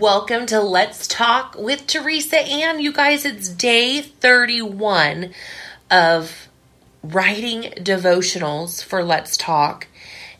[0.00, 2.80] Welcome to Let's Talk with Teresa Ann.
[2.80, 5.34] You guys, it's day 31
[5.90, 6.48] of
[7.02, 9.88] writing devotionals for Let's Talk.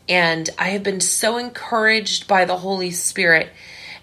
[0.09, 3.49] And I have been so encouraged by the Holy Spirit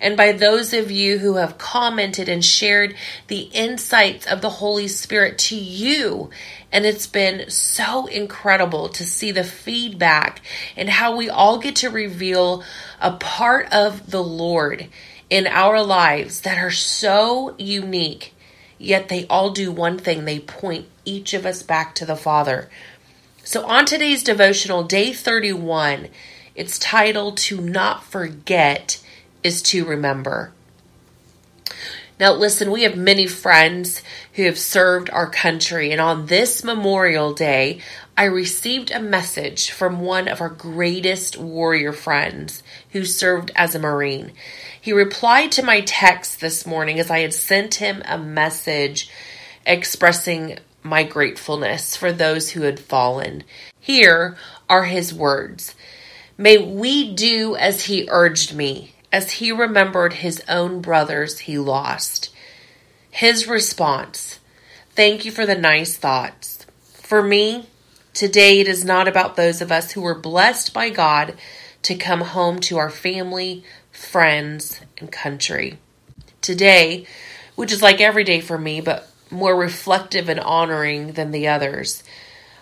[0.00, 2.94] and by those of you who have commented and shared
[3.26, 6.30] the insights of the Holy Spirit to you.
[6.70, 10.40] And it's been so incredible to see the feedback
[10.76, 12.62] and how we all get to reveal
[13.00, 14.88] a part of the Lord
[15.30, 18.34] in our lives that are so unique,
[18.78, 22.68] yet they all do one thing they point each of us back to the Father.
[23.44, 26.08] So, on today's devotional, day 31,
[26.54, 29.02] it's titled To Not Forget
[29.42, 30.52] is to remember.
[32.20, 37.32] Now, listen, we have many friends who have served our country, and on this Memorial
[37.32, 37.80] Day,
[38.16, 43.78] I received a message from one of our greatest warrior friends who served as a
[43.78, 44.32] Marine.
[44.80, 49.08] He replied to my text this morning as I had sent him a message
[49.64, 53.44] expressing my gratefulness for those who had fallen.
[53.78, 54.36] Here
[54.68, 55.76] are his words
[56.36, 62.30] May we do as he urged me as he remembered his own brothers he lost.
[63.10, 64.38] His response
[64.90, 66.66] Thank you for the nice thoughts.
[66.82, 67.68] For me,
[68.14, 71.36] today it is not about those of us who were blessed by God
[71.82, 75.78] to come home to our family, friends, and country.
[76.40, 77.06] Today,
[77.54, 82.02] which is like every day for me, but more reflective and honoring than the others,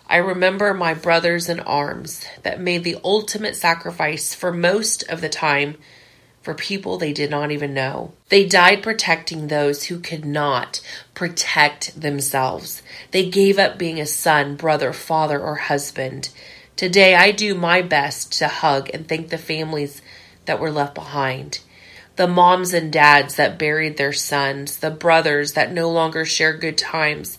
[0.07, 5.29] I remember my brothers in arms that made the ultimate sacrifice for most of the
[5.29, 5.77] time
[6.47, 8.13] for people they did not even know.
[8.29, 10.79] They died protecting those who could not
[11.13, 12.81] protect themselves.
[13.11, 16.29] They gave up being a son, brother, father, or husband.
[16.77, 20.01] Today, I do my best to hug and thank the families
[20.45, 21.59] that were left behind.
[22.15, 26.77] The moms and dads that buried their sons, the brothers that no longer share good
[26.77, 27.37] times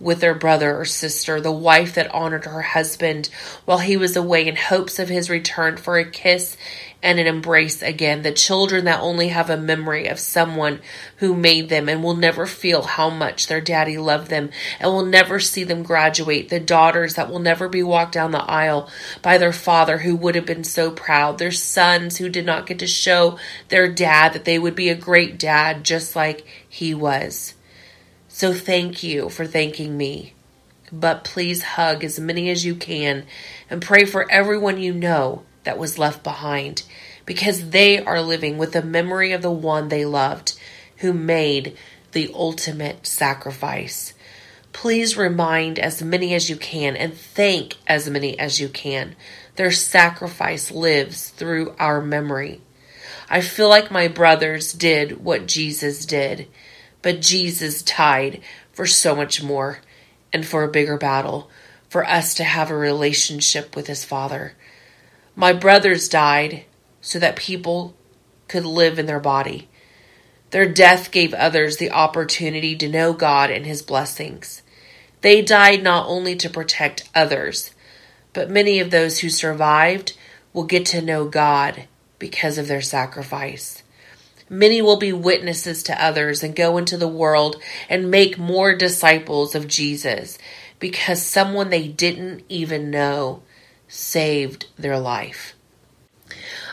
[0.00, 3.28] with their brother or sister, the wife that honored her husband
[3.64, 6.56] while he was away in hopes of his return for a kiss
[7.02, 10.80] and an embrace again, the children that only have a memory of someone
[11.16, 14.50] who made them and will never feel how much their daddy loved them
[14.80, 18.38] and will never see them graduate, the daughters that will never be walked down the
[18.38, 18.90] aisle
[19.22, 22.80] by their father who would have been so proud, their sons who did not get
[22.80, 23.38] to show
[23.68, 27.54] their dad that they would be a great dad just like he was.
[28.38, 30.32] So thank you for thanking me.
[30.92, 33.26] But please hug as many as you can
[33.68, 36.84] and pray for everyone you know that was left behind
[37.26, 40.56] because they are living with the memory of the one they loved
[40.98, 41.76] who made
[42.12, 44.14] the ultimate sacrifice.
[44.72, 49.16] Please remind as many as you can and thank as many as you can.
[49.56, 52.60] Their sacrifice lives through our memory.
[53.28, 56.46] I feel like my brothers did what Jesus did.
[57.02, 58.40] But Jesus died
[58.72, 59.80] for so much more
[60.32, 61.50] and for a bigger battle,
[61.88, 64.54] for us to have a relationship with his Father.
[65.34, 66.64] My brothers died
[67.00, 67.94] so that people
[68.48, 69.68] could live in their body.
[70.50, 74.62] Their death gave others the opportunity to know God and his blessings.
[75.20, 77.72] They died not only to protect others,
[78.32, 80.16] but many of those who survived
[80.52, 81.86] will get to know God
[82.18, 83.82] because of their sacrifice.
[84.50, 87.56] Many will be witnesses to others and go into the world
[87.88, 90.38] and make more disciples of Jesus
[90.78, 93.42] because someone they didn't even know
[93.88, 95.54] saved their life.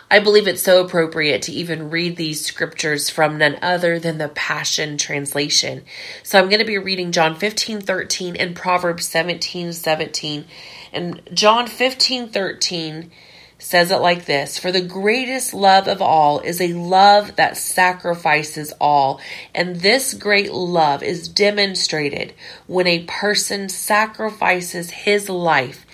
[0.09, 4.29] I believe it's so appropriate to even read these scriptures from none other than the
[4.29, 5.83] Passion Translation.
[6.21, 10.45] So I'm going to be reading John 15 13 and Proverbs 17 17.
[10.93, 13.11] And John 15 13
[13.57, 18.73] says it like this For the greatest love of all is a love that sacrifices
[18.79, 19.19] all.
[19.53, 22.33] And this great love is demonstrated
[22.67, 25.85] when a person sacrifices his life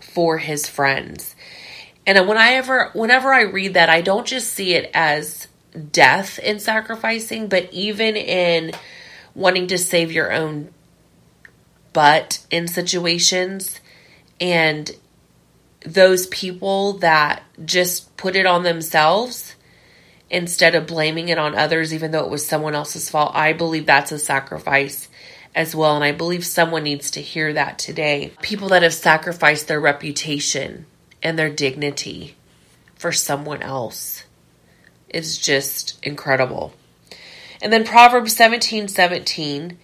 [0.00, 1.34] for his friends.
[2.06, 5.48] And when I ever, whenever I read that, I don't just see it as
[5.92, 8.72] death in sacrificing, but even in
[9.34, 10.72] wanting to save your own
[11.92, 13.80] butt in situations
[14.40, 14.90] and
[15.84, 19.54] those people that just put it on themselves
[20.28, 23.86] instead of blaming it on others, even though it was someone else's fault, I believe
[23.86, 25.08] that's a sacrifice
[25.54, 25.96] as well.
[25.96, 28.32] And I believe someone needs to hear that today.
[28.40, 30.86] People that have sacrificed their reputation
[31.22, 32.36] and their dignity
[32.94, 34.24] for someone else
[35.08, 36.74] is just incredible.
[37.60, 39.78] And then Proverbs 17 17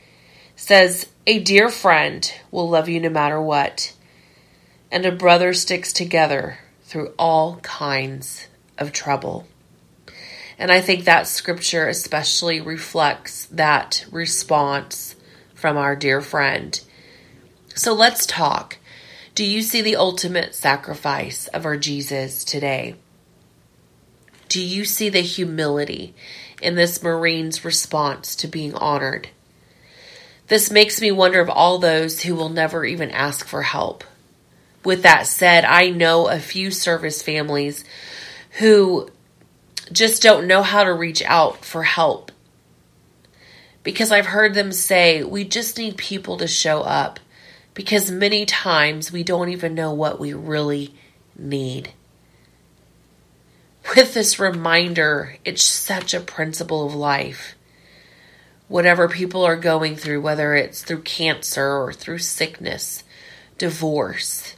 [0.54, 3.92] says, A dear friend will love you no matter what
[4.90, 8.46] and a brother sticks together through all kinds
[8.78, 9.46] of trouble.
[10.58, 15.16] And I think that scripture especially reflects that response
[15.54, 16.80] from our dear friend.
[17.74, 18.78] So let's talk.
[19.34, 22.94] Do you see the ultimate sacrifice of our Jesus today?
[24.48, 26.14] Do you see the humility
[26.62, 29.28] in this Marine's response to being honored?
[30.46, 34.04] This makes me wonder of all those who will never even ask for help.
[34.86, 37.84] With that said, I know a few service families
[38.60, 39.10] who
[39.90, 42.30] just don't know how to reach out for help.
[43.82, 47.18] Because I've heard them say, we just need people to show up.
[47.74, 50.94] Because many times we don't even know what we really
[51.36, 51.90] need.
[53.96, 57.56] With this reminder, it's such a principle of life.
[58.68, 63.02] Whatever people are going through, whether it's through cancer or through sickness,
[63.58, 64.54] divorce,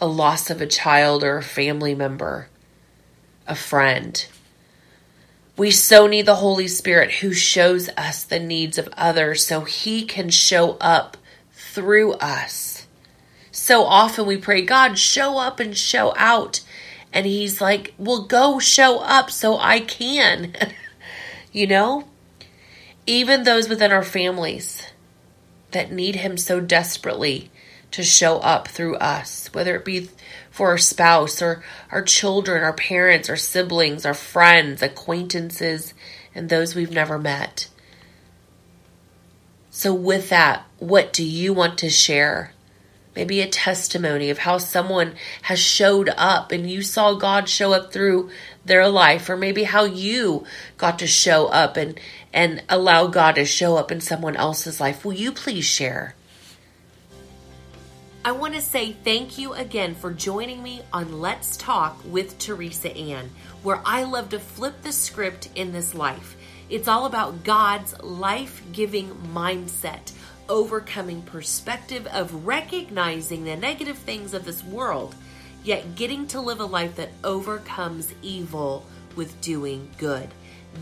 [0.00, 2.48] a loss of a child or a family member,
[3.46, 4.26] a friend.
[5.56, 10.04] We so need the Holy Spirit who shows us the needs of others so he
[10.04, 11.16] can show up
[11.52, 12.86] through us.
[13.50, 16.60] So often we pray, God, show up and show out.
[17.12, 20.54] And he's like, well, go show up so I can.
[21.52, 22.04] you know?
[23.06, 24.86] Even those within our families
[25.72, 27.50] that need him so desperately
[27.90, 30.08] to show up through us, whether it be
[30.50, 35.94] for our spouse or our children, our parents, our siblings, our friends, acquaintances,
[36.34, 37.68] and those we've never met.
[39.70, 42.52] So, with that, what do you want to share?
[43.14, 47.92] Maybe a testimony of how someone has showed up and you saw God show up
[47.92, 48.30] through
[48.64, 50.44] their life, or maybe how you
[50.76, 51.98] got to show up and,
[52.32, 55.04] and allow God to show up in someone else's life.
[55.04, 56.14] Will you please share?
[58.28, 62.94] I want to say thank you again for joining me on Let's Talk with Teresa
[62.94, 63.30] Ann,
[63.62, 66.36] where I love to flip the script in this life.
[66.68, 70.12] It's all about God's life giving mindset,
[70.46, 75.14] overcoming perspective of recognizing the negative things of this world,
[75.64, 78.84] yet getting to live a life that overcomes evil
[79.16, 80.28] with doing good.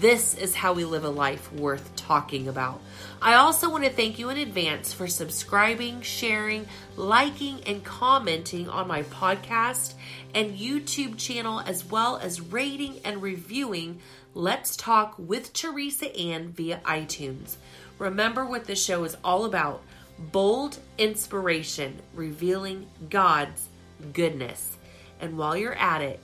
[0.01, 2.83] This is how we live a life worth talking about.
[3.23, 6.67] I also want to thank you in advance for subscribing, sharing,
[6.97, 9.95] liking, and commenting on my podcast
[10.35, 14.01] and YouTube channel, as well as rating and reviewing
[14.35, 17.57] Let's Talk with Teresa Ann via iTunes.
[17.99, 19.83] Remember what this show is all about
[20.19, 23.67] bold inspiration, revealing God's
[24.13, 24.77] goodness.
[25.21, 26.21] And while you're at it,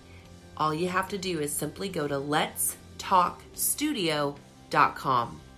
[0.59, 5.52] all you have to do is simply go to Let's talkstudio.com.